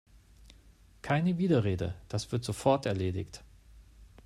[1.03, 3.43] Keine Widerrede, das wird sofort erledigt!